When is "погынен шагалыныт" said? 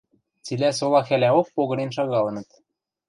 1.55-2.49